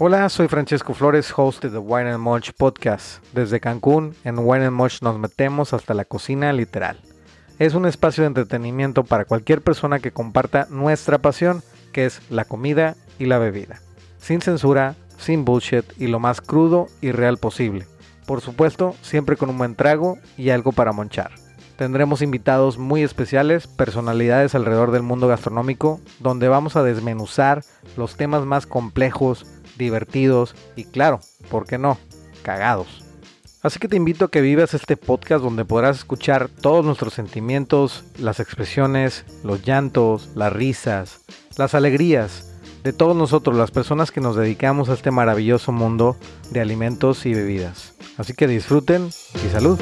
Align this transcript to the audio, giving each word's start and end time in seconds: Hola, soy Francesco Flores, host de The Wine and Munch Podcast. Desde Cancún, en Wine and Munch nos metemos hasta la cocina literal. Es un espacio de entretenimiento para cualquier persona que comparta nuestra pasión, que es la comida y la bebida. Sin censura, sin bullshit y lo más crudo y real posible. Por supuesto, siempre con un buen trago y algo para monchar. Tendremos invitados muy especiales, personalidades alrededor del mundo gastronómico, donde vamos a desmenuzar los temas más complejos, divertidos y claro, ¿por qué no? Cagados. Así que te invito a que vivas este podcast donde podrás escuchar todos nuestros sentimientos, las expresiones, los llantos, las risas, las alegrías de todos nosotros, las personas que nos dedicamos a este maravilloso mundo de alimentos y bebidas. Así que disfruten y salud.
Hola, 0.00 0.28
soy 0.28 0.46
Francesco 0.46 0.94
Flores, 0.94 1.32
host 1.36 1.60
de 1.60 1.70
The 1.70 1.78
Wine 1.78 2.12
and 2.12 2.22
Munch 2.22 2.52
Podcast. 2.52 3.20
Desde 3.32 3.58
Cancún, 3.58 4.14
en 4.22 4.38
Wine 4.38 4.66
and 4.66 4.76
Munch 4.76 5.02
nos 5.02 5.18
metemos 5.18 5.72
hasta 5.72 5.92
la 5.92 6.04
cocina 6.04 6.52
literal. 6.52 7.00
Es 7.58 7.74
un 7.74 7.84
espacio 7.84 8.22
de 8.22 8.28
entretenimiento 8.28 9.02
para 9.02 9.24
cualquier 9.24 9.60
persona 9.60 9.98
que 9.98 10.12
comparta 10.12 10.68
nuestra 10.70 11.18
pasión, 11.18 11.64
que 11.92 12.06
es 12.06 12.22
la 12.30 12.44
comida 12.44 12.94
y 13.18 13.26
la 13.26 13.38
bebida. 13.38 13.80
Sin 14.20 14.40
censura, 14.40 14.94
sin 15.18 15.44
bullshit 15.44 15.84
y 15.98 16.06
lo 16.06 16.20
más 16.20 16.40
crudo 16.40 16.86
y 17.00 17.10
real 17.10 17.38
posible. 17.38 17.88
Por 18.24 18.40
supuesto, 18.40 18.94
siempre 19.02 19.36
con 19.36 19.50
un 19.50 19.58
buen 19.58 19.74
trago 19.74 20.16
y 20.36 20.50
algo 20.50 20.70
para 20.70 20.92
monchar. 20.92 21.32
Tendremos 21.78 22.22
invitados 22.22 22.76
muy 22.76 23.04
especiales, 23.04 23.68
personalidades 23.68 24.56
alrededor 24.56 24.90
del 24.90 25.04
mundo 25.04 25.28
gastronómico, 25.28 26.00
donde 26.18 26.48
vamos 26.48 26.74
a 26.74 26.82
desmenuzar 26.82 27.62
los 27.96 28.16
temas 28.16 28.44
más 28.44 28.66
complejos, 28.66 29.46
divertidos 29.78 30.56
y 30.74 30.86
claro, 30.86 31.20
¿por 31.48 31.66
qué 31.66 31.78
no? 31.78 31.96
Cagados. 32.42 33.04
Así 33.62 33.78
que 33.78 33.86
te 33.86 33.94
invito 33.94 34.24
a 34.24 34.30
que 34.30 34.40
vivas 34.40 34.74
este 34.74 34.96
podcast 34.96 35.44
donde 35.44 35.64
podrás 35.64 35.98
escuchar 35.98 36.48
todos 36.48 36.84
nuestros 36.84 37.14
sentimientos, 37.14 38.02
las 38.18 38.40
expresiones, 38.40 39.24
los 39.44 39.62
llantos, 39.64 40.30
las 40.34 40.52
risas, 40.52 41.20
las 41.56 41.76
alegrías 41.76 42.58
de 42.82 42.92
todos 42.92 43.14
nosotros, 43.14 43.56
las 43.56 43.70
personas 43.70 44.10
que 44.10 44.20
nos 44.20 44.34
dedicamos 44.34 44.88
a 44.88 44.94
este 44.94 45.12
maravilloso 45.12 45.70
mundo 45.70 46.16
de 46.50 46.60
alimentos 46.60 47.24
y 47.24 47.34
bebidas. 47.34 47.94
Así 48.16 48.34
que 48.34 48.48
disfruten 48.48 49.10
y 49.46 49.48
salud. 49.52 49.78